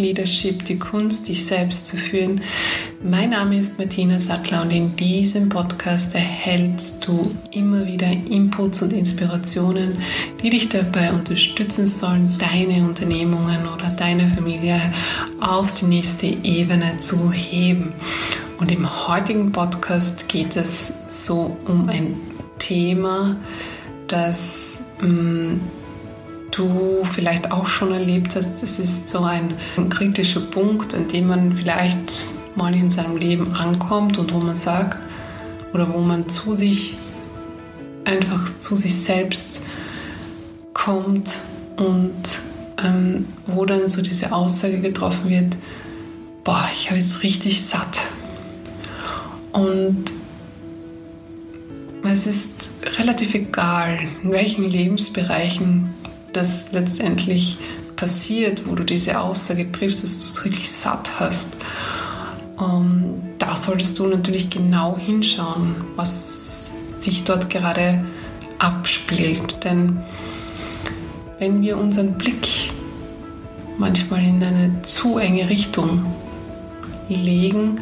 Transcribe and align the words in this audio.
Leadership, 0.00 0.64
die 0.64 0.78
Kunst, 0.78 1.28
dich 1.28 1.44
selbst 1.44 1.86
zu 1.86 1.96
führen. 1.96 2.42
Mein 3.02 3.30
Name 3.30 3.56
ist 3.56 3.78
Martina 3.78 4.18
Sackler 4.18 4.60
und 4.60 4.70
in 4.72 4.94
diesem 4.94 5.48
Podcast 5.48 6.14
erhältst 6.14 7.08
du 7.08 7.34
immer 7.50 7.86
wieder 7.86 8.06
Inputs 8.06 8.82
und 8.82 8.92
Inspirationen, 8.92 9.96
die 10.42 10.50
dich 10.50 10.68
dabei 10.68 11.10
unterstützen 11.10 11.86
sollen, 11.86 12.36
deine 12.38 12.86
Unternehmungen 12.86 13.66
oder 13.74 13.88
deine 13.96 14.28
Familie 14.28 14.78
auf 15.40 15.72
die 15.72 15.86
nächste 15.86 16.26
Ebene 16.26 16.98
zu 16.98 17.32
heben. 17.32 17.94
Und 18.58 18.70
im 18.70 18.86
heutigen 19.08 19.50
Podcast 19.50 20.28
geht 20.28 20.54
es 20.56 20.92
so 21.08 21.56
um 21.66 21.88
ein 21.88 22.16
Thema, 22.58 23.34
das 24.08 24.88
mm, 25.00 25.54
du 26.50 27.02
vielleicht 27.10 27.50
auch 27.50 27.66
schon 27.66 27.94
erlebt 27.94 28.36
hast, 28.36 28.62
das 28.62 28.78
ist 28.78 29.08
so 29.08 29.20
ein, 29.20 29.54
kritischer 29.88 30.42
Punkt, 30.42 30.94
an 30.94 31.08
dem 31.08 31.28
man 31.28 31.54
vielleicht 31.54 31.96
mal 32.56 32.74
in 32.74 32.90
seinem 32.90 33.16
Leben 33.16 33.54
ankommt 33.54 34.18
und 34.18 34.32
wo 34.32 34.38
man 34.38 34.56
sagt, 34.56 34.98
oder 35.72 35.92
wo 35.92 35.98
man 35.98 36.28
zu 36.28 36.56
sich, 36.56 36.96
einfach 38.04 38.58
zu 38.58 38.76
sich 38.76 38.96
selbst 38.96 39.60
kommt 40.72 41.36
und 41.76 42.40
ähm, 42.82 43.26
wo 43.46 43.64
dann 43.64 43.88
so 43.88 44.02
diese 44.02 44.32
Aussage 44.32 44.80
getroffen 44.80 45.28
wird, 45.28 45.56
boah, 46.44 46.68
ich 46.74 46.90
habe 46.90 46.98
es 46.98 47.22
richtig 47.22 47.62
satt. 47.62 48.00
Und 49.52 50.12
es 52.04 52.26
ist 52.26 52.70
relativ 52.98 53.34
egal, 53.34 53.98
in 54.22 54.32
welchen 54.32 54.64
Lebensbereichen 54.64 55.94
das 56.32 56.72
letztendlich 56.72 57.58
passiert, 57.96 58.66
wo 58.66 58.74
du 58.74 58.84
diese 58.84 59.20
Aussage 59.20 59.70
triffst, 59.70 60.02
dass 60.02 60.18
du 60.20 60.24
es 60.24 60.44
wirklich 60.44 60.70
satt 60.70 61.20
hast. 61.20 61.48
Ähm, 62.60 63.14
da 63.38 63.56
solltest 63.56 63.98
du 63.98 64.06
natürlich 64.06 64.50
genau 64.50 64.96
hinschauen, 64.96 65.76
was 65.96 66.70
sich 66.98 67.24
dort 67.24 67.50
gerade 67.50 68.04
abspielt. 68.58 69.64
Denn 69.64 70.00
wenn 71.38 71.62
wir 71.62 71.78
unseren 71.78 72.18
Blick 72.18 72.70
manchmal 73.78 74.22
in 74.22 74.42
eine 74.42 74.82
zu 74.82 75.18
enge 75.18 75.48
Richtung 75.48 76.04
legen, 77.08 77.80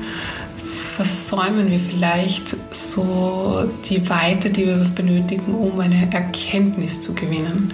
versäumen 0.96 1.70
wir 1.70 1.78
vielleicht 1.78 2.56
so 2.74 3.68
die 3.88 4.08
Weite, 4.08 4.50
die 4.50 4.66
wir 4.66 4.76
benötigen, 4.94 5.54
um 5.54 5.78
eine 5.78 6.12
Erkenntnis 6.12 7.00
zu 7.00 7.14
gewinnen. 7.14 7.72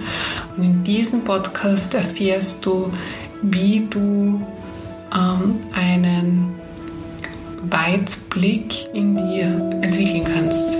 Und 0.55 0.63
in 0.63 0.83
diesem 0.83 1.23
Podcast 1.23 1.93
erfährst 1.93 2.65
du, 2.65 2.91
wie 3.41 3.87
du 3.89 4.41
ähm, 5.13 5.59
einen 5.73 6.55
Weitblick 7.71 8.85
in 8.93 9.15
dir 9.15 9.45
entwickeln 9.81 10.23
kannst. 10.23 10.77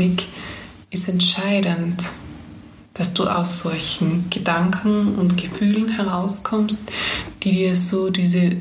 Blick 0.00 0.28
ist 0.90 1.10
entscheidend, 1.10 2.10
dass 2.94 3.12
du 3.12 3.26
aus 3.26 3.60
solchen 3.60 4.30
Gedanken 4.30 5.14
und 5.16 5.36
Gefühlen 5.36 5.90
herauskommst, 5.90 6.90
die 7.42 7.52
dir 7.52 7.76
so 7.76 8.08
diese 8.08 8.52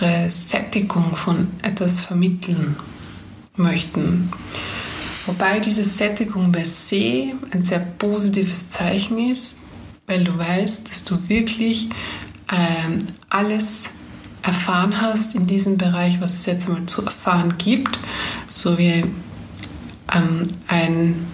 unmittelbare 0.00 0.30
Sättigung 0.30 1.14
von 1.14 1.48
etwas 1.62 2.00
vermitteln 2.00 2.76
möchten. 3.56 4.30
Wobei 5.26 5.60
diese 5.60 5.84
Sättigung 5.84 6.50
per 6.50 6.64
se 6.64 7.32
ein 7.50 7.62
sehr 7.62 7.80
positives 7.80 8.68
Zeichen 8.68 9.30
ist, 9.30 9.58
weil 10.06 10.24
du 10.24 10.36
weißt, 10.36 10.90
dass 10.90 11.04
du 11.04 11.28
wirklich 11.28 11.88
ähm, 12.50 12.98
alles 13.28 13.90
erfahren 14.42 15.00
hast 15.00 15.34
in 15.34 15.46
diesem 15.46 15.76
Bereich, 15.76 16.20
was 16.20 16.34
es 16.34 16.46
jetzt 16.46 16.68
einmal 16.68 16.86
zu 16.86 17.04
erfahren 17.04 17.58
gibt, 17.58 17.98
so 18.48 18.78
wie 18.78 19.04
ähm, 20.12 20.42
ein 20.66 21.26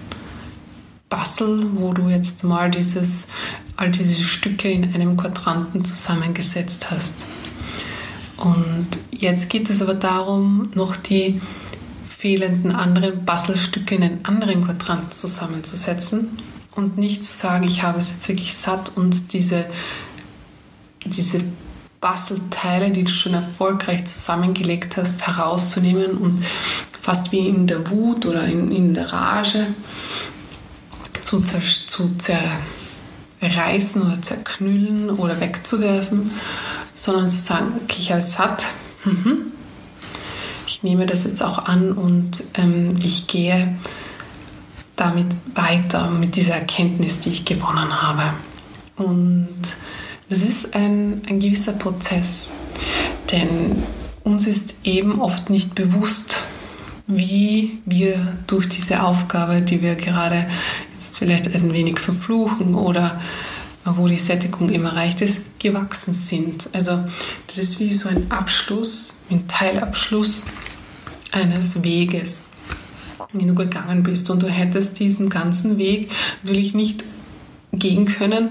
Puzzle, 1.09 1.65
wo 1.75 1.93
du 1.93 2.09
jetzt 2.09 2.43
mal 2.43 2.69
dieses, 2.69 3.29
all 3.77 3.89
diese 3.89 4.21
Stücke 4.21 4.69
in 4.69 4.93
einem 4.93 5.15
Quadranten 5.15 5.85
zusammengesetzt 5.85 6.91
hast. 6.91 7.23
Und 8.37 8.87
jetzt 9.11 9.49
geht 9.49 9.69
es 9.69 9.81
aber 9.81 9.95
darum, 9.95 10.69
noch 10.75 10.95
die 10.95 11.41
fehlenden 12.17 12.71
anderen 12.71 13.25
Puzzlestücke 13.25 13.95
in 13.95 14.03
einen 14.03 14.25
anderen 14.25 14.63
Quadranten 14.63 15.11
zusammenzusetzen 15.11 16.37
und 16.75 16.97
nicht 16.97 17.23
zu 17.23 17.33
sagen, 17.33 17.67
ich 17.67 17.83
habe 17.83 17.99
es 17.99 18.11
jetzt 18.11 18.27
wirklich 18.27 18.55
satt 18.55 18.91
und 18.95 19.33
diese, 19.33 19.65
diese 21.05 21.41
Bastelteile, 21.99 22.91
die 22.91 23.03
du 23.03 23.09
schon 23.09 23.33
erfolgreich 23.33 24.05
zusammengelegt 24.05 24.97
hast, 24.97 25.25
herauszunehmen 25.25 26.17
und 26.17 26.43
fast 27.01 27.31
wie 27.31 27.47
in 27.47 27.67
der 27.67 27.89
Wut 27.89 28.25
oder 28.25 28.45
in, 28.45 28.71
in 28.71 28.93
der 28.93 29.11
Rage 29.11 29.67
zu, 31.21 31.41
zu 31.41 32.15
zerreißen 33.39 34.01
oder 34.01 34.21
zerknüllen 34.21 35.09
oder 35.09 35.39
wegzuwerfen, 35.39 36.29
sondern 36.97 37.29
zu 37.29 37.37
sagen, 37.37 37.79
okay, 37.83 37.97
ich 37.99 38.09
habe 38.09 38.19
es 38.19 38.33
satt, 38.33 38.67
mhm. 39.05 39.53
ich 40.67 40.83
nehme 40.83 41.05
das 41.05 41.23
jetzt 41.23 41.41
auch 41.41 41.65
an 41.67 41.93
und 41.93 42.43
ähm, 42.55 42.93
ich 43.01 43.27
gehe 43.27 43.77
damit 44.97 45.27
weiter 45.53 46.09
mit 46.09 46.35
dieser 46.35 46.55
Erkenntnis, 46.55 47.19
die 47.19 47.29
ich 47.29 47.45
gewonnen 47.45 48.01
habe. 48.01 48.33
Und 48.97 49.47
das 50.27 50.39
ist 50.39 50.75
ein, 50.75 51.21
ein 51.29 51.39
gewisser 51.39 51.73
Prozess, 51.73 52.53
denn 53.31 53.83
uns 54.23 54.47
ist 54.47 54.73
eben 54.83 55.21
oft 55.21 55.51
nicht 55.51 55.75
bewusst, 55.75 56.47
wie 57.05 57.79
wir 57.85 58.37
durch 58.47 58.67
diese 58.67 59.03
Aufgabe, 59.03 59.61
die 59.61 59.81
wir 59.81 59.95
gerade 59.95 60.47
jetzt 60.93 61.19
vielleicht 61.19 61.53
ein 61.53 61.71
wenig 61.71 61.99
verfluchen 61.99 62.75
oder 62.75 63.21
wo 63.95 64.07
die 64.07 64.17
Sättigung 64.17 64.69
immer 64.69 64.89
erreicht 64.89 65.21
ist, 65.21 65.59
gewachsen 65.59 66.13
sind. 66.13 66.69
Also 66.73 66.99
das 67.47 67.57
ist 67.57 67.79
wie 67.79 67.93
so 67.93 68.09
ein 68.09 68.29
Abschluss, 68.31 69.19
ein 69.29 69.47
Teilabschluss 69.47 70.43
eines 71.31 71.83
Weges, 71.83 72.51
den 73.33 73.47
du 73.47 73.55
gegangen 73.55 74.03
bist. 74.03 74.29
Und 74.29 74.43
du 74.43 74.47
hättest 74.47 74.99
diesen 74.99 75.29
ganzen 75.29 75.77
Weg 75.77 76.11
natürlich 76.43 76.73
nicht 76.73 77.03
gehen 77.71 78.05
können, 78.05 78.49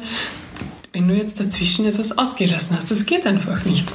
wenn 0.92 1.08
du 1.08 1.14
jetzt 1.14 1.40
dazwischen 1.40 1.86
etwas 1.86 2.16
ausgelassen 2.16 2.76
hast. 2.76 2.90
Das 2.90 3.04
geht 3.04 3.26
einfach 3.26 3.64
nicht. 3.64 3.92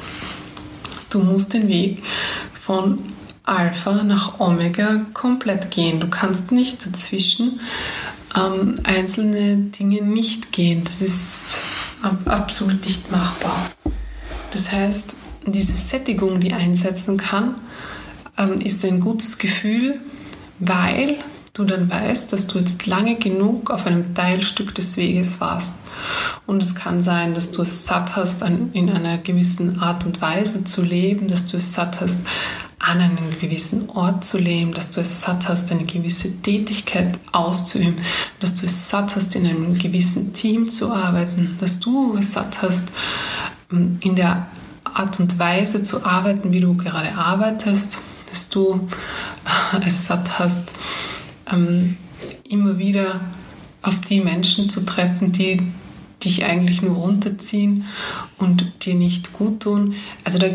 Du 1.09 1.19
musst 1.19 1.53
den 1.53 1.67
Weg 1.67 2.03
von 2.53 2.99
Alpha 3.43 4.03
nach 4.03 4.39
Omega 4.39 5.05
komplett 5.13 5.71
gehen. 5.71 5.99
Du 5.99 6.07
kannst 6.07 6.51
nicht 6.51 6.85
dazwischen 6.85 7.59
ähm, 8.35 8.75
einzelne 8.83 9.57
Dinge 9.57 10.01
nicht 10.01 10.51
gehen. 10.51 10.83
Das 10.83 11.01
ist 11.01 11.59
absolut 12.25 12.85
nicht 12.85 13.11
machbar. 13.11 13.69
Das 14.51 14.71
heißt, 14.71 15.15
diese 15.45 15.73
Sättigung, 15.73 16.39
die 16.39 16.53
einsetzen 16.53 17.17
kann, 17.17 17.55
ähm, 18.37 18.61
ist 18.61 18.83
ein 18.85 18.99
gutes 18.99 19.37
Gefühl, 19.37 19.99
weil 20.59 21.17
du 21.53 21.65
dann 21.65 21.89
weißt, 21.89 22.31
dass 22.31 22.47
du 22.47 22.59
jetzt 22.59 22.85
lange 22.85 23.15
genug 23.15 23.71
auf 23.71 23.85
einem 23.85 24.13
Teilstück 24.13 24.73
des 24.73 24.95
Weges 24.97 25.41
warst. 25.41 25.79
Und 26.47 26.63
es 26.63 26.75
kann 26.75 27.03
sein, 27.03 27.33
dass 27.33 27.51
du 27.51 27.61
es 27.61 27.85
satt 27.85 28.15
hast, 28.15 28.41
in 28.41 28.89
einer 28.89 29.17
gewissen 29.17 29.79
Art 29.79 30.05
und 30.05 30.21
Weise 30.21 30.63
zu 30.63 30.81
leben, 30.81 31.27
dass 31.27 31.47
du 31.47 31.57
es 31.57 31.73
satt 31.73 31.99
hast, 31.99 32.19
an 32.83 32.99
einem 32.99 33.39
gewissen 33.39 33.89
Ort 33.89 34.25
zu 34.25 34.37
leben, 34.39 34.73
dass 34.73 34.91
du 34.91 35.01
es 35.01 35.21
satt 35.21 35.47
hast, 35.47 35.71
eine 35.71 35.85
gewisse 35.85 36.41
Tätigkeit 36.41 37.19
auszuüben, 37.31 37.95
dass 38.39 38.55
du 38.55 38.65
es 38.65 38.89
satt 38.89 39.15
hast, 39.15 39.35
in 39.35 39.45
einem 39.45 39.77
gewissen 39.77 40.33
Team 40.33 40.71
zu 40.71 40.91
arbeiten, 40.91 41.57
dass 41.59 41.79
du 41.79 42.17
es 42.17 42.31
satt 42.31 42.61
hast, 42.61 42.89
in 43.69 44.15
der 44.15 44.47
Art 44.83 45.19
und 45.19 45.37
Weise 45.37 45.83
zu 45.83 46.05
arbeiten, 46.05 46.51
wie 46.51 46.59
du 46.59 46.75
gerade 46.75 47.15
arbeitest, 47.15 47.97
dass 48.29 48.49
du 48.49 48.87
es 49.85 50.05
satt 50.07 50.39
hast, 50.39 50.69
immer 52.49 52.77
wieder 52.77 53.21
auf 53.83 54.01
die 54.01 54.21
Menschen 54.21 54.69
zu 54.69 54.85
treffen, 54.85 55.31
die 55.31 55.61
dich 56.23 56.45
eigentlich 56.45 56.81
nur 56.81 56.95
runterziehen 56.95 57.85
und 58.37 58.85
dir 58.85 58.95
nicht 58.95 59.33
gut 59.33 59.61
tun. 59.61 59.95
Also 60.23 60.39
da, 60.39 60.47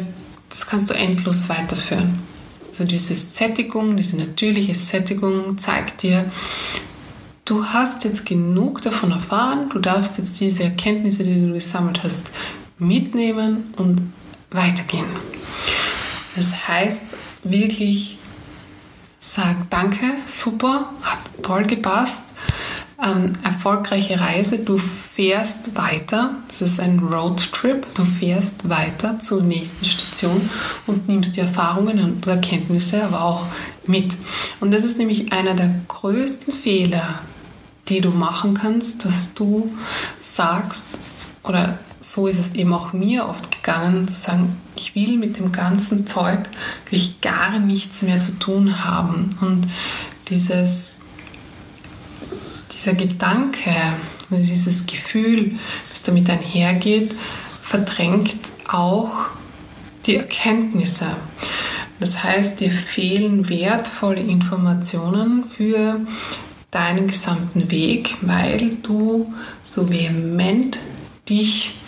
das 0.49 0.67
kannst 0.67 0.91
du 0.91 0.95
endlos 0.95 1.49
weiterführen. 1.49 2.21
Also 2.69 2.85
diese 2.85 3.15
Sättigung, 3.15 3.97
diese 3.97 4.17
natürliche 4.17 4.75
Sättigung 4.75 5.59
zeigt 5.59 6.03
dir, 6.03 6.31
du 7.45 7.65
hast 7.65 8.05
jetzt 8.05 8.27
genug 8.27 8.83
davon 8.83 9.13
erfahren, 9.13 9.71
du 9.71 9.79
darfst 9.79 10.19
jetzt 10.19 10.39
diese 10.41 10.65
Erkenntnisse, 10.65 11.25
die 11.25 11.47
du 11.47 11.53
gesammelt 11.53 12.03
hast, 12.03 12.31
mitnehmen 12.79 13.73
und 13.77 14.13
weitergehen. 14.51 15.07
Das 16.35 16.69
heißt 16.69 17.05
wirklich, 17.45 18.19
sag 19.21 19.71
danke, 19.71 20.13
super, 20.27 20.93
hat 21.03 21.19
toll 21.43 21.65
gepasst 21.65 22.35
ähm, 23.03 23.33
erfolgreiche 23.43 24.21
Reise. 24.21 24.59
Du 24.59 24.79
fährst 24.79 25.77
weiter. 25.77 26.31
Das 26.49 26.63
ist 26.63 26.81
ein 26.81 26.99
Roadtrip. 27.01 27.87
Du 27.95 28.05
fährst 28.05 28.69
weiter 28.69 29.19
zur 29.19 29.43
nächsten 29.43 29.85
Station 29.85 30.49
und 30.87 31.09
nimmst 31.09 31.37
die 31.37 31.41
Erfahrungen 31.41 32.01
und 32.01 32.27
Erkenntnisse 32.27 33.05
aber 33.05 33.23
auch 33.23 33.47
mit. 33.87 34.13
Und 34.61 34.73
das 34.73 34.85
ist 34.85 34.99
nämlich 34.99 35.33
einer 35.33 35.55
der 35.55 35.75
größten 35.89 36.55
Fehler, 36.55 37.21
die 37.89 38.01
du 38.01 38.11
machen 38.11 38.55
kannst, 38.55 39.05
dass 39.05 39.35
du 39.35 39.71
sagst, 40.21 41.01
oder 41.43 41.79
so 42.01 42.27
ist 42.27 42.39
es 42.39 42.55
eben 42.55 42.73
auch 42.73 42.93
mir 42.93 43.29
oft 43.29 43.51
gegangen, 43.53 44.09
zu 44.09 44.15
sagen, 44.15 44.57
ich 44.77 44.95
will 44.95 45.17
mit 45.19 45.39
dem 45.39 45.53
ganzen 45.53 46.07
Zeug 46.07 46.41
wirklich 46.85 47.21
gar 47.21 47.59
nichts 47.59 48.03
mehr 48.03 48.19
zu 48.19 48.39
tun 48.39 48.85
haben. 48.85 49.31
Und 49.41 49.69
dieses 50.29 50.96
dieser 52.87 52.97
Gedanke, 52.97 53.75
dieses 54.31 54.87
Gefühl, 54.87 55.59
das 55.91 56.03
damit 56.03 56.31
einhergeht, 56.31 57.13
verdrängt 57.63 58.37
auch 58.69 59.27
die 60.07 60.17
Erkenntnisse. 60.17 61.07
Das 61.99 62.23
heißt, 62.23 62.61
dir 62.61 62.71
fehlen 62.71 63.49
wertvolle 63.49 64.21
Informationen 64.21 65.45
für 65.51 66.01
deinen 66.71 67.09
gesamten 67.09 67.71
Weg, 67.73 68.15
weil 68.21 68.77
du 68.83 69.35
so 69.65 69.91
vehement 69.91 70.79
dich 71.29 71.81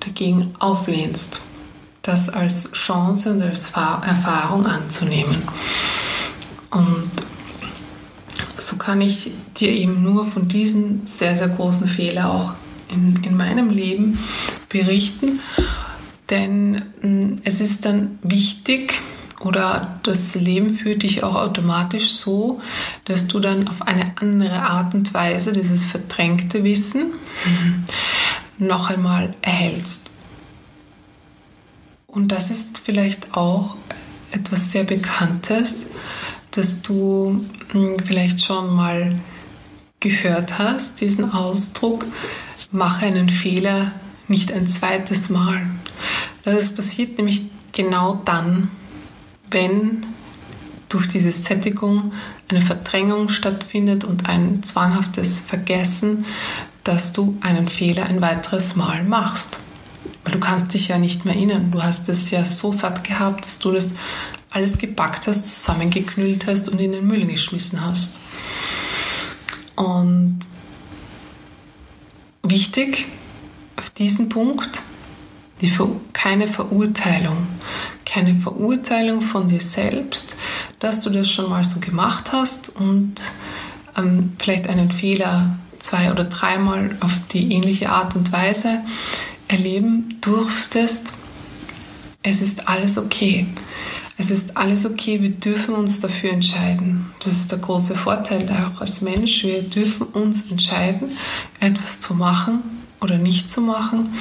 dagegen 0.00 0.52
auflehnst, 0.58 1.40
das 2.02 2.28
als 2.28 2.72
Chance 2.72 3.32
und 3.32 3.42
als 3.42 3.68
Erfahrung 3.70 4.66
anzunehmen. 4.66 5.42
Und 6.70 7.10
so 8.72 8.78
kann 8.78 9.02
ich 9.02 9.30
dir 9.58 9.68
eben 9.68 10.02
nur 10.02 10.24
von 10.24 10.48
diesen 10.48 11.04
sehr, 11.04 11.36
sehr 11.36 11.48
großen 11.48 11.86
Fehlern 11.86 12.24
auch 12.24 12.54
in, 12.90 13.22
in 13.22 13.36
meinem 13.36 13.68
Leben 13.68 14.18
berichten. 14.70 15.40
Denn 16.30 16.80
hm, 17.02 17.36
es 17.44 17.60
ist 17.60 17.84
dann 17.84 18.18
wichtig, 18.22 18.94
oder 19.40 19.98
das 20.04 20.36
Leben 20.36 20.74
führt 20.74 21.02
dich 21.02 21.22
auch 21.22 21.34
automatisch 21.34 22.12
so, 22.12 22.62
dass 23.04 23.26
du 23.26 23.40
dann 23.40 23.68
auf 23.68 23.82
eine 23.86 24.12
andere 24.20 24.62
Art 24.62 24.94
und 24.94 25.12
Weise 25.12 25.52
dieses 25.52 25.84
verdrängte 25.84 26.64
Wissen 26.64 27.12
mhm. 27.44 27.84
noch 28.58 28.88
einmal 28.88 29.34
erhältst. 29.42 30.12
Und 32.06 32.28
das 32.28 32.50
ist 32.50 32.80
vielleicht 32.82 33.36
auch 33.36 33.76
etwas 34.30 34.70
sehr 34.70 34.84
Bekanntes, 34.84 35.88
dass 36.52 36.82
du 36.82 37.44
hm, 37.72 37.96
vielleicht 38.04 38.44
schon 38.44 38.74
mal 38.74 39.18
gehört 40.00 40.58
hast, 40.58 41.00
diesen 41.00 41.32
Ausdruck, 41.32 42.06
mache 42.70 43.06
einen 43.06 43.28
Fehler 43.28 43.92
nicht 44.28 44.52
ein 44.52 44.66
zweites 44.66 45.28
Mal. 45.28 45.62
Das 46.44 46.68
passiert 46.68 47.18
nämlich 47.18 47.42
genau 47.72 48.20
dann, 48.24 48.70
wenn 49.50 50.06
durch 50.88 51.08
diese 51.08 51.32
Sättigung 51.32 52.12
eine 52.48 52.60
Verdrängung 52.60 53.28
stattfindet 53.28 54.04
und 54.04 54.28
ein 54.28 54.62
zwanghaftes 54.62 55.40
Vergessen, 55.40 56.26
dass 56.84 57.12
du 57.12 57.38
einen 57.40 57.68
Fehler 57.68 58.06
ein 58.06 58.20
weiteres 58.20 58.76
Mal 58.76 59.04
machst. 59.04 59.58
Weil 60.24 60.34
du 60.34 60.40
kannst 60.40 60.74
dich 60.74 60.88
ja 60.88 60.98
nicht 60.98 61.24
mehr 61.24 61.34
erinnern. 61.34 61.70
Du 61.70 61.82
hast 61.82 62.08
es 62.08 62.30
ja 62.30 62.44
so 62.44 62.72
satt 62.72 63.04
gehabt, 63.04 63.46
dass 63.46 63.58
du 63.58 63.72
das 63.72 63.94
alles 64.52 64.78
gepackt 64.78 65.26
hast, 65.26 65.44
zusammengeknüllt 65.44 66.46
hast 66.46 66.68
und 66.68 66.80
in 66.80 66.92
den 66.92 67.06
Müll 67.06 67.26
geschmissen 67.26 67.84
hast. 67.84 68.16
Und 69.76 70.40
wichtig 72.42 73.06
auf 73.76 73.90
diesen 73.90 74.28
Punkt, 74.28 74.82
die 75.60 75.68
Ver 75.68 75.88
keine 76.12 76.48
Verurteilung. 76.48 77.46
Keine 78.04 78.34
Verurteilung 78.34 79.22
von 79.22 79.48
dir 79.48 79.60
selbst, 79.60 80.36
dass 80.80 81.00
du 81.00 81.10
das 81.10 81.30
schon 81.30 81.48
mal 81.48 81.64
so 81.64 81.80
gemacht 81.80 82.32
hast 82.32 82.68
und 82.68 83.22
ähm, 83.96 84.34
vielleicht 84.38 84.68
einen 84.68 84.90
Fehler 84.90 85.56
zwei 85.78 86.10
oder 86.10 86.24
dreimal 86.24 86.96
auf 87.00 87.12
die 87.32 87.52
ähnliche 87.52 87.90
Art 87.90 88.14
und 88.14 88.32
Weise 88.32 88.80
erleben 89.48 90.18
durftest. 90.20 91.14
Es 92.22 92.40
ist 92.40 92.68
alles 92.68 92.98
okay. 92.98 93.46
Es 94.22 94.30
ist 94.30 94.56
alles 94.56 94.86
okay, 94.86 95.20
wir 95.20 95.30
dürfen 95.30 95.74
uns 95.74 95.98
dafür 95.98 96.30
entscheiden. 96.30 97.06
Das 97.18 97.32
ist 97.32 97.50
der 97.50 97.58
große 97.58 97.96
Vorteil 97.96 98.48
auch 98.50 98.80
als 98.80 99.00
Mensch. 99.00 99.42
Wir 99.42 99.62
dürfen 99.62 100.06
uns 100.06 100.48
entscheiden, 100.48 101.10
etwas 101.58 101.98
zu 101.98 102.14
machen 102.14 102.62
oder 103.00 103.18
nicht 103.18 103.50
zu 103.50 103.60
machen. 103.60 104.14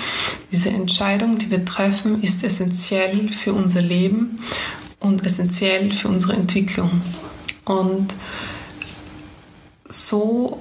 Diese 0.51 0.69
Entscheidung, 0.69 1.37
die 1.37 1.51
wir 1.51 1.63
treffen, 1.65 2.23
ist 2.23 2.43
essentiell 2.43 3.29
für 3.29 3.53
unser 3.53 3.83
Leben 3.83 4.37
und 4.99 5.23
essentiell 5.23 5.91
für 5.91 6.07
unsere 6.07 6.33
Entwicklung. 6.33 6.89
Und 7.63 8.15
so 9.87 10.59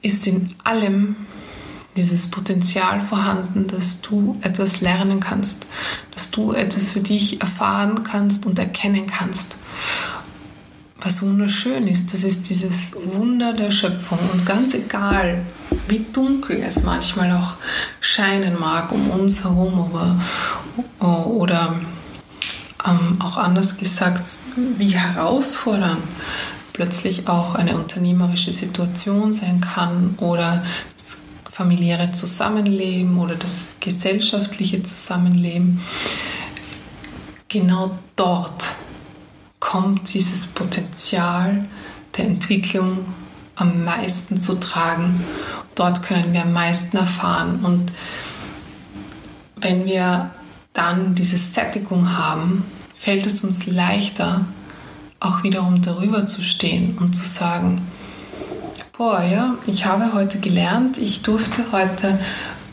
ist 0.00 0.28
in 0.28 0.54
allem 0.62 1.16
dieses 1.98 2.28
Potenzial 2.28 3.00
vorhanden, 3.00 3.66
dass 3.66 4.00
du 4.00 4.38
etwas 4.42 4.80
lernen 4.80 5.18
kannst, 5.18 5.66
dass 6.14 6.30
du 6.30 6.52
etwas 6.52 6.92
für 6.92 7.00
dich 7.00 7.40
erfahren 7.40 8.04
kannst 8.04 8.46
und 8.46 8.58
erkennen 8.58 9.06
kannst. 9.06 9.56
Was 11.00 11.22
wunderschön 11.22 11.88
ist, 11.88 12.12
das 12.12 12.22
ist 12.22 12.48
dieses 12.50 12.92
Wunder 12.94 13.52
der 13.52 13.72
Schöpfung. 13.72 14.18
Und 14.32 14.46
ganz 14.46 14.74
egal, 14.74 15.42
wie 15.88 16.06
dunkel 16.12 16.62
es 16.62 16.84
manchmal 16.84 17.32
auch 17.32 17.54
scheinen 18.00 18.58
mag 18.58 18.92
um 18.92 19.10
uns 19.10 19.42
herum, 19.42 19.90
aber, 21.00 21.24
oder 21.24 21.80
ähm, 22.86 23.16
auch 23.20 23.36
anders 23.36 23.76
gesagt, 23.76 24.28
wie 24.76 24.90
herausfordernd 24.90 26.02
plötzlich 26.78 27.26
auch 27.26 27.56
eine 27.56 27.74
unternehmerische 27.74 28.52
Situation 28.52 29.32
sein 29.32 29.60
kann 29.60 30.14
oder 30.18 30.64
familiäre 31.58 32.12
Zusammenleben 32.12 33.18
oder 33.18 33.34
das 33.34 33.66
gesellschaftliche 33.80 34.80
Zusammenleben, 34.84 35.80
genau 37.48 37.98
dort 38.14 38.76
kommt 39.58 40.14
dieses 40.14 40.46
Potenzial 40.46 41.64
der 42.16 42.26
Entwicklung 42.26 42.98
am 43.56 43.84
meisten 43.84 44.40
zu 44.40 44.60
tragen. 44.60 45.24
Dort 45.74 46.04
können 46.04 46.32
wir 46.32 46.42
am 46.42 46.52
meisten 46.52 46.96
erfahren. 46.96 47.64
Und 47.64 47.92
wenn 49.56 49.84
wir 49.84 50.30
dann 50.74 51.16
diese 51.16 51.38
Sättigung 51.38 52.16
haben, 52.16 52.64
fällt 52.96 53.26
es 53.26 53.42
uns 53.42 53.66
leichter, 53.66 54.44
auch 55.18 55.42
wiederum 55.42 55.82
darüber 55.82 56.24
zu 56.24 56.40
stehen 56.40 56.96
und 56.98 57.16
zu 57.16 57.24
sagen, 57.24 57.82
Boah, 58.98 59.22
ja, 59.22 59.56
ich 59.68 59.86
habe 59.86 60.12
heute 60.12 60.40
gelernt, 60.40 60.98
ich 60.98 61.22
durfte 61.22 61.70
heute 61.70 62.18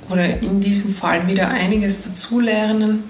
oder 0.10 0.42
in 0.42 0.60
diesem 0.60 0.96
Fall 0.96 1.28
wieder 1.28 1.50
einiges 1.50 2.04
dazulernen. 2.04 3.04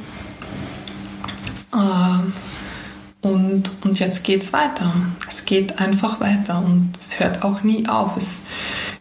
Äh, 1.73 3.25
und, 3.25 3.71
und 3.85 3.99
jetzt 3.99 4.25
geht 4.25 4.43
es 4.43 4.51
weiter. 4.51 4.91
Es 5.29 5.45
geht 5.45 5.79
einfach 5.79 6.19
weiter 6.19 6.61
und 6.61 6.91
es 6.99 7.17
hört 7.21 7.41
auch 7.43 7.63
nie 7.63 7.87
auf. 7.87 8.17
Es 8.17 8.47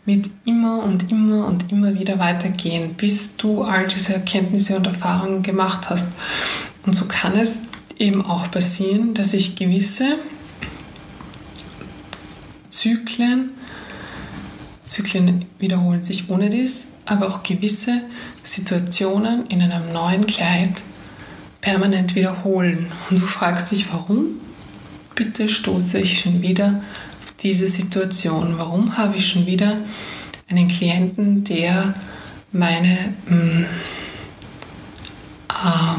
wird 0.05 0.31
immer 0.45 0.85
und 0.85 1.11
immer 1.11 1.47
und 1.49 1.73
immer 1.73 1.99
wieder 1.99 2.21
weitergehen, 2.21 2.95
bis 2.95 3.37
du 3.37 3.65
all 3.65 3.89
diese 3.89 4.15
Erkenntnisse 4.15 4.77
und 4.77 4.87
Erfahrungen 4.87 5.43
gemacht 5.43 5.91
hast. 5.91 6.21
Und 6.87 6.95
so 6.95 7.09
kann 7.09 7.37
es 7.37 7.63
eben 7.99 8.25
auch 8.25 8.49
passieren, 8.49 9.13
dass 9.13 9.33
sich 9.33 9.57
gewisse 9.57 10.19
Zyklen 12.71 13.54
Zyklen 14.95 15.45
wiederholen 15.59 16.05
sich 16.05 16.31
ohne 16.31 16.49
dies, 16.51 16.93
aber 17.05 17.27
auch 17.27 17.43
gewisse 17.43 18.01
Situationen 18.45 19.45
in 19.49 19.61
einem 19.61 19.93
neuen 19.93 20.25
Kleid 20.25 20.71
permanent 21.61 22.15
wiederholen. 22.15 22.93
Und 23.11 23.19
du 23.19 23.27
fragst 23.27 23.73
dich, 23.73 23.93
warum? 23.93 24.41
Bitte 25.17 25.49
stoße 25.49 25.99
ich 25.99 26.21
schon 26.21 26.43
wieder 26.43 26.81
auf 27.25 27.35
diese 27.43 27.67
Situation? 27.67 28.55
Warum 28.57 28.97
habe 28.97 29.17
ich 29.17 29.27
schon 29.27 29.47
wieder 29.47 29.79
einen 30.49 30.69
Klienten, 30.69 31.43
der 31.43 31.95
meine 32.53 33.15
mh, 33.27 33.37
mm, 33.37 33.67
äh, 35.49 35.97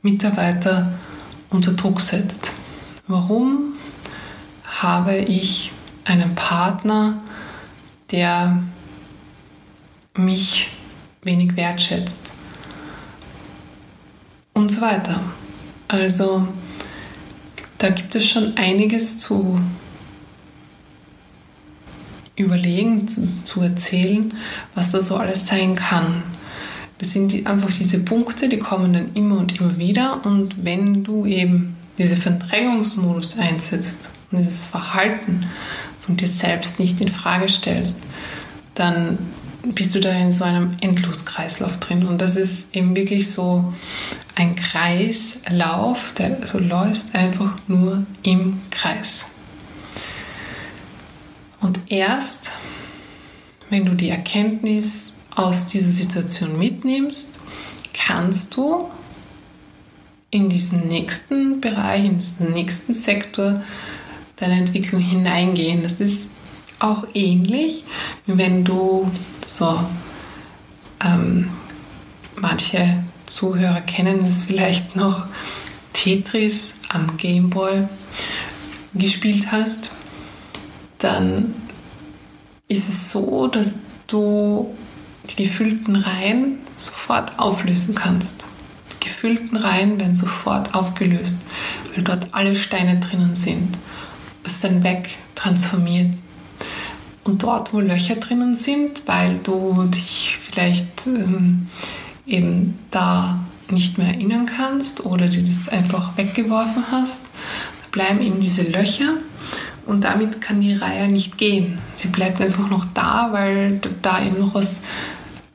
Mitarbeiter 0.00 0.90
unter 1.50 1.72
Druck 1.72 2.00
setzt? 2.00 2.52
Warum 3.06 3.74
habe 4.80 5.16
ich 5.18 5.70
einen 6.06 6.34
Partner, 6.34 7.22
der 8.12 8.62
mich 10.16 10.68
wenig 11.22 11.56
wertschätzt? 11.56 12.32
Und 14.52 14.70
so 14.70 14.80
weiter. 14.82 15.20
Also 15.88 16.46
da 17.78 17.88
gibt 17.90 18.14
es 18.14 18.28
schon 18.28 18.56
einiges 18.56 19.18
zu 19.18 19.58
überlegen, 22.36 23.08
zu, 23.08 23.28
zu 23.44 23.62
erzählen, 23.62 24.34
was 24.74 24.90
da 24.90 25.02
so 25.02 25.16
alles 25.16 25.46
sein 25.46 25.74
kann. 25.74 26.22
Das 26.98 27.12
sind 27.12 27.32
die, 27.32 27.46
einfach 27.46 27.70
diese 27.70 27.98
Punkte, 27.98 28.48
die 28.48 28.58
kommen 28.58 28.92
dann 28.92 29.10
immer 29.14 29.38
und 29.38 29.58
immer 29.58 29.76
wieder. 29.78 30.24
Und 30.24 30.64
wenn 30.64 31.02
du 31.02 31.26
eben 31.26 31.76
diese 31.98 32.16
Verdrängungsmodus 32.16 33.38
einsetzt 33.38 34.10
und 34.30 34.38
dieses 34.38 34.66
Verhalten 34.66 35.46
von 36.04 36.16
dir 36.16 36.28
selbst 36.28 36.80
nicht 36.80 37.00
in 37.00 37.08
Frage 37.08 37.48
stellst, 37.48 37.98
dann 38.74 39.18
bist 39.62 39.94
du 39.94 40.00
da 40.00 40.10
in 40.10 40.32
so 40.32 40.44
einem 40.44 40.76
Endloskreislauf 40.80 41.78
drin. 41.78 42.06
Und 42.06 42.20
das 42.20 42.36
ist 42.36 42.74
eben 42.74 42.96
wirklich 42.96 43.30
so 43.30 43.72
ein 44.34 44.56
Kreislauf, 44.56 46.12
der 46.18 46.44
so 46.46 46.58
läufst 46.58 47.14
einfach 47.14 47.54
nur 47.68 48.04
im 48.22 48.60
Kreis. 48.70 49.30
Und 51.60 51.78
erst, 51.88 52.50
wenn 53.70 53.84
du 53.84 53.94
die 53.94 54.08
Erkenntnis 54.08 55.14
aus 55.36 55.66
dieser 55.66 55.92
Situation 55.92 56.58
mitnimmst, 56.58 57.38
kannst 57.94 58.56
du 58.56 58.90
in 60.30 60.48
diesen 60.48 60.88
nächsten 60.88 61.60
Bereich, 61.60 62.04
in 62.04 62.16
diesen 62.16 62.52
nächsten 62.52 62.94
Sektor 62.94 63.54
deiner 64.42 64.58
Entwicklung 64.58 65.00
hineingehen. 65.00 65.82
Das 65.82 66.00
ist 66.00 66.30
auch 66.78 67.04
ähnlich, 67.14 67.84
wie 68.26 68.38
wenn 68.38 68.64
du 68.64 69.10
so, 69.44 69.80
ähm, 71.04 71.48
manche 72.36 73.02
Zuhörer 73.26 73.80
kennen 73.80 74.24
es 74.26 74.42
vielleicht 74.42 74.96
noch, 74.96 75.26
Tetris 75.92 76.80
am 76.88 77.16
Gameboy 77.16 77.86
gespielt 78.94 79.52
hast 79.52 79.90
dann 81.02 81.54
ist 82.68 82.88
es 82.88 83.10
so, 83.10 83.48
dass 83.48 83.80
du 84.06 84.74
die 85.30 85.44
gefüllten 85.44 85.96
Reihen 85.96 86.58
sofort 86.78 87.38
auflösen 87.38 87.94
kannst. 87.94 88.44
Die 88.92 89.08
gefüllten 89.08 89.56
Reihen 89.56 89.98
werden 90.00 90.14
sofort 90.14 90.74
aufgelöst, 90.74 91.46
weil 91.94 92.04
dort 92.04 92.28
alle 92.32 92.54
Steine 92.54 92.98
drinnen 93.00 93.34
sind. 93.34 93.78
Es 94.44 94.60
dann 94.60 94.82
wegtransformiert. 94.82 96.12
Und 97.24 97.42
dort, 97.42 97.72
wo 97.72 97.80
Löcher 97.80 98.16
drinnen 98.16 98.54
sind, 98.54 99.02
weil 99.06 99.38
du 99.38 99.84
dich 99.84 100.38
vielleicht 100.40 101.06
ähm, 101.06 101.68
eben 102.26 102.78
da 102.90 103.38
nicht 103.70 103.96
mehr 103.98 104.08
erinnern 104.08 104.46
kannst 104.46 105.06
oder 105.06 105.28
dir 105.28 105.42
das 105.42 105.68
einfach 105.68 106.16
weggeworfen 106.16 106.84
hast, 106.90 107.26
bleiben 107.92 108.22
eben 108.22 108.40
diese 108.40 108.62
Löcher 108.64 109.14
und 109.86 110.04
damit 110.04 110.40
kann 110.40 110.60
die 110.60 110.74
Reihe 110.74 111.08
nicht 111.08 111.38
gehen. 111.38 111.78
Sie 111.94 112.08
bleibt 112.08 112.40
einfach 112.40 112.68
noch 112.68 112.84
da, 112.94 113.28
weil 113.32 113.80
da 114.02 114.22
eben 114.24 114.38
noch 114.40 114.54
was 114.54 114.80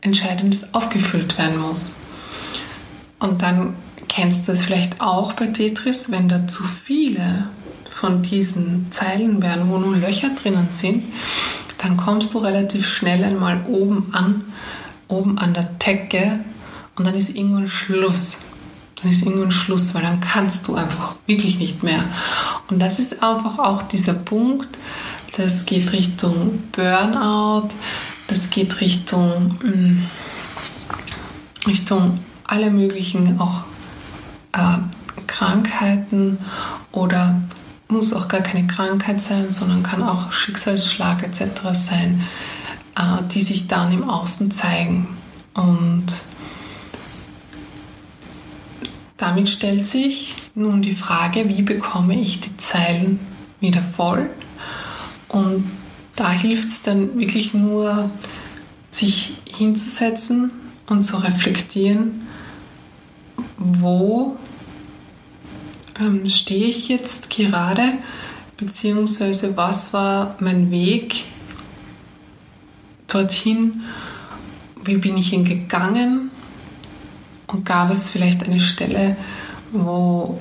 Entscheidendes 0.01 0.73
aufgefüllt 0.73 1.37
werden 1.37 1.59
muss. 1.59 1.95
Und 3.19 3.41
dann 3.41 3.75
kennst 4.07 4.47
du 4.47 4.51
es 4.51 4.63
vielleicht 4.63 5.01
auch 5.01 5.33
bei 5.33 5.47
Tetris, 5.47 6.11
wenn 6.11 6.29
da 6.29 6.47
zu 6.47 6.63
viele 6.63 7.47
von 7.99 8.21
diesen 8.21 8.91
Zeilen 8.91 9.41
werden, 9.41 9.69
wo 9.69 9.77
nur 9.77 9.95
Löcher 9.95 10.29
drinnen 10.29 10.67
sind, 10.69 11.03
dann 11.79 11.97
kommst 11.97 12.33
du 12.33 12.39
relativ 12.39 12.87
schnell 12.87 13.23
einmal 13.23 13.65
oben 13.67 14.13
an, 14.13 14.43
oben 15.07 15.37
an 15.37 15.53
der 15.53 15.63
Decke 15.63 16.39
und 16.95 17.05
dann 17.05 17.15
ist 17.15 17.35
irgendwann 17.35 17.67
Schluss 17.67 18.37
dann 19.01 19.11
ist 19.11 19.23
irgendwann 19.23 19.51
Schluss, 19.51 19.93
weil 19.93 20.01
dann 20.01 20.19
kannst 20.19 20.67
du 20.67 20.75
einfach 20.75 21.15
wirklich 21.27 21.59
nicht 21.59 21.83
mehr. 21.83 22.03
Und 22.69 22.79
das 22.79 22.99
ist 22.99 23.21
einfach 23.21 23.59
auch 23.59 23.83
dieser 23.83 24.13
Punkt, 24.13 24.67
das 25.37 25.65
geht 25.65 25.91
Richtung 25.91 26.63
Burnout, 26.71 27.69
das 28.27 28.49
geht 28.49 28.81
Richtung, 28.81 29.55
mm, 29.61 30.03
Richtung 31.67 32.19
alle 32.47 32.71
möglichen 32.71 33.39
auch 33.39 33.63
äh, 34.53 34.79
Krankheiten 35.27 36.39
oder 36.91 37.39
muss 37.89 38.13
auch 38.13 38.27
gar 38.27 38.41
keine 38.41 38.67
Krankheit 38.67 39.21
sein, 39.21 39.49
sondern 39.49 39.83
kann 39.83 40.03
auch 40.03 40.31
Schicksalsschlag 40.31 41.23
etc. 41.23 41.61
sein, 41.73 42.23
äh, 42.97 43.23
die 43.31 43.41
sich 43.41 43.67
dann 43.67 43.91
im 43.91 44.09
Außen 44.09 44.51
zeigen. 44.51 45.07
Und 45.53 46.05
damit 49.17 49.49
stellt 49.49 49.85
sich 49.87 50.35
nun 50.53 50.81
die 50.81 50.95
Frage, 50.95 51.49
wie 51.49 51.61
bekomme 51.61 52.19
ich 52.19 52.41
die 52.41 52.55
Zeilen 52.57 53.19
wieder 53.59 53.81
voll? 53.81 54.29
Und 55.29 55.69
da 56.15 56.31
hilft 56.31 56.67
es 56.67 56.81
dann 56.81 57.17
wirklich 57.17 57.53
nur, 57.53 58.09
sich 58.89 59.37
hinzusetzen 59.45 60.51
und 60.87 61.03
zu 61.03 61.17
reflektieren, 61.17 62.27
wo 63.57 64.37
ähm, 65.99 66.27
stehe 66.29 66.65
ich 66.65 66.87
jetzt 66.87 67.29
gerade, 67.29 67.93
beziehungsweise 68.57 69.55
was 69.57 69.93
war 69.93 70.35
mein 70.39 70.71
Weg 70.71 71.25
dorthin, 73.07 73.83
wie 74.83 74.97
bin 74.97 75.17
ich 75.17 75.33
ihn 75.33 75.45
gegangen 75.45 76.31
und 77.47 77.65
gab 77.65 77.91
es 77.91 78.09
vielleicht 78.09 78.43
eine 78.43 78.59
Stelle, 78.59 79.15
wo, 79.71 80.39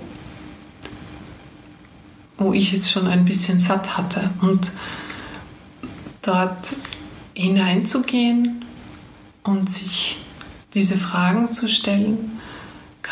wo 2.39 2.53
ich 2.53 2.73
es 2.73 2.91
schon 2.91 3.07
ein 3.07 3.25
bisschen 3.25 3.61
satt 3.61 3.97
hatte. 3.97 4.31
Und 4.41 4.71
dort 6.23 6.75
hineinzugehen 7.35 8.65
und 9.45 9.71
sich 9.71 10.19
diese 10.75 10.97
Fragen 10.97 11.53
zu 11.53 11.69
stellen, 11.69 12.41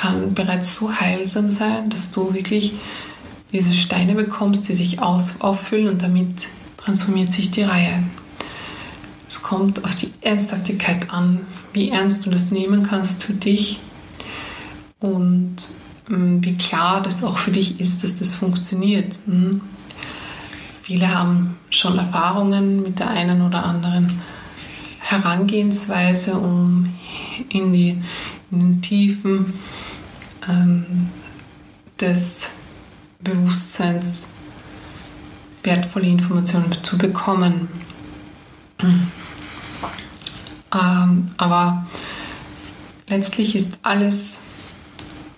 kann 0.04 0.34
bereits 0.34 0.76
so 0.76 0.92
heilsam 0.92 1.48
sein, 1.48 1.88
dass 1.88 2.10
du 2.10 2.34
wirklich 2.34 2.74
diese 3.52 3.72
Steine 3.72 4.14
bekommst, 4.14 4.68
die 4.68 4.74
sich 4.74 5.00
aus, 5.00 5.40
auffüllen 5.40 5.88
und 5.88 6.02
damit 6.02 6.28
transformiert 6.76 7.32
sich 7.32 7.50
die 7.50 7.62
Reihe. 7.62 8.02
Es 9.26 9.42
kommt 9.42 9.82
auf 9.82 9.94
die 9.94 10.10
Ernsthaftigkeit 10.20 11.10
an, 11.10 11.40
wie 11.72 11.88
ernst 11.88 12.26
du 12.26 12.30
das 12.30 12.50
nehmen 12.50 12.82
kannst 12.82 13.24
für 13.24 13.32
dich 13.32 13.80
und 15.00 15.56
ähm, 16.10 16.44
wie 16.44 16.54
klar 16.54 17.02
das 17.02 17.24
auch 17.24 17.38
für 17.38 17.50
dich 17.50 17.80
ist, 17.80 18.04
dass 18.04 18.18
das 18.18 18.34
funktioniert. 18.34 19.18
Hm? 19.24 19.62
Viele 20.82 21.14
haben 21.14 21.56
schon 21.70 21.98
Erfahrungen 21.98 22.82
mit 22.82 22.98
der 22.98 23.08
einen 23.08 23.40
oder 23.40 23.64
anderen 23.64 24.20
Herangehensweise, 25.00 26.34
um 26.34 26.90
in, 27.48 27.72
die, 27.72 28.02
in 28.50 28.58
den 28.58 28.82
Tiefen 28.82 29.54
ähm, 30.48 31.10
des 32.00 32.50
Bewusstseins 33.20 34.26
wertvolle 35.62 36.06
Informationen 36.06 36.76
zu 36.82 36.98
bekommen. 36.98 37.68
Ähm, 40.74 41.30
aber 41.36 41.86
letztlich 43.06 43.54
ist 43.54 43.78
alles 43.82 44.38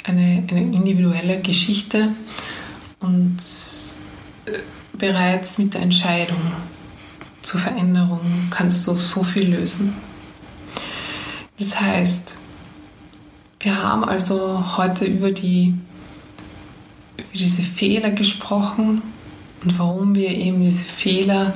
eine, 0.04 0.42
eine 0.48 0.62
individuelle 0.62 1.42
Geschichte 1.42 2.08
und 3.00 3.36
äh, 4.46 4.52
bereits 4.96 5.58
mit 5.58 5.74
der 5.74 5.82
Entscheidung 5.82 6.40
zur 7.42 7.60
Veränderung 7.60 8.48
kannst 8.50 8.86
du 8.86 8.96
so 8.96 9.22
viel 9.22 9.54
lösen. 9.54 9.94
Das 11.58 11.80
heißt, 11.80 12.34
wir 13.60 13.82
haben 13.82 14.04
also 14.04 14.76
heute 14.76 15.04
über, 15.04 15.30
die, 15.30 15.74
über 17.16 17.28
diese 17.34 17.62
Fehler 17.62 18.10
gesprochen 18.10 19.02
und 19.64 19.78
warum 19.78 20.14
wir 20.14 20.30
eben 20.30 20.62
diese 20.62 20.84
Fehler 20.84 21.52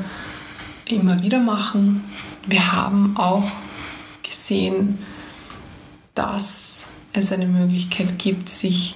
immer 0.87 1.23
wieder 1.23 1.41
machen. 1.41 2.05
Wir 2.47 2.73
haben 2.73 3.17
auch 3.17 3.45
gesehen, 4.23 4.99
dass 6.15 6.85
es 7.13 7.33
eine 7.33 7.47
Möglichkeit 7.47 8.19
gibt, 8.19 8.49
sich 8.49 8.95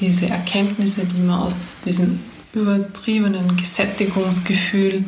diese 0.00 0.28
Erkenntnisse, 0.28 1.06
die 1.06 1.18
man 1.18 1.40
aus 1.40 1.80
diesem 1.80 2.20
übertriebenen 2.52 3.56
Gesättigungsgefühl, 3.56 5.04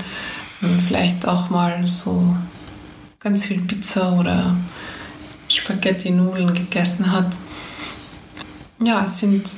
vielleicht 0.86 1.26
auch 1.26 1.50
mal 1.50 1.86
so 1.86 2.36
ganz 3.20 3.46
viel 3.46 3.60
Pizza 3.60 4.12
oder 4.18 4.56
Spaghetti-Nudeln 5.48 6.54
gegessen 6.54 7.12
hat. 7.12 7.32
Ja, 8.80 9.04
es 9.04 9.18
sind 9.18 9.48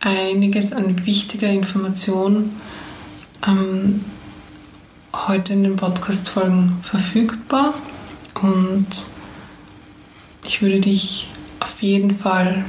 einiges 0.00 0.72
an 0.72 1.06
wichtiger 1.06 1.48
Information 1.48 2.52
ähm, 3.46 4.04
heute 5.14 5.52
in 5.52 5.62
den 5.62 5.76
Podcast-Folgen 5.76 6.80
verfügbar 6.82 7.74
und 8.40 8.88
ich 10.44 10.60
würde 10.60 10.80
dich 10.80 11.28
auf 11.60 11.80
jeden 11.80 12.16
Fall 12.18 12.64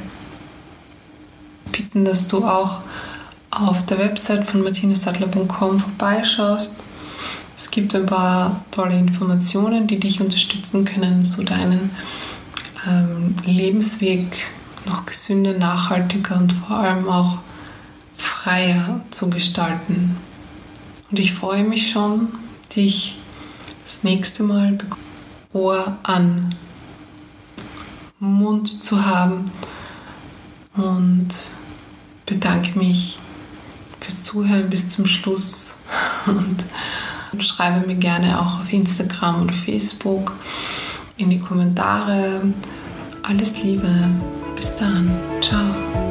bitten, 1.71 2.05
dass 2.05 2.27
du 2.27 2.45
auch 2.45 2.81
auf 3.49 3.85
der 3.85 3.99
Website 3.99 4.45
von 4.49 4.63
martinesattler.com 4.63 5.79
vorbeischaust. 5.79 6.82
Es 7.55 7.69
gibt 7.71 7.93
ein 7.95 8.05
paar 8.05 8.65
tolle 8.71 8.97
Informationen, 8.97 9.87
die 9.87 9.99
dich 9.99 10.21
unterstützen 10.21 10.85
können, 10.85 11.23
so 11.23 11.43
deinen 11.43 11.91
ähm, 12.87 13.35
Lebensweg 13.45 14.47
noch 14.85 15.05
gesünder, 15.05 15.53
nachhaltiger 15.53 16.37
und 16.37 16.51
vor 16.51 16.77
allem 16.77 17.07
auch 17.07 17.39
freier 18.17 19.01
zu 19.11 19.29
gestalten. 19.29 20.17
Und 21.11 21.19
ich 21.19 21.33
freue 21.33 21.63
mich 21.63 21.91
schon, 21.91 22.29
dich 22.75 23.19
das 23.83 24.03
nächste 24.03 24.43
Mal 24.43 24.77
Ohr 25.53 25.97
an 26.03 26.55
Mund 28.19 28.81
zu 28.81 29.05
haben 29.05 29.45
und 30.75 31.27
bedanke 32.25 32.79
mich 32.79 33.19
fürs 33.99 34.23
Zuhören 34.23 34.69
bis 34.69 34.89
zum 34.89 35.05
Schluss 35.05 35.75
und, 36.25 36.63
schreibe 37.41 37.85
mir 37.87 37.95
gerne 37.95 38.39
auch 38.39 38.59
auf 38.59 38.71
Instagram 38.71 39.41
und 39.41 39.51
Facebook 39.51 40.33
in 41.17 41.29
die 41.29 41.39
Kommentare. 41.39 42.41
Alles 43.23 43.63
Liebe, 43.63 43.89
bis 44.55 44.75
dann, 44.77 45.09
ciao. 45.41 46.02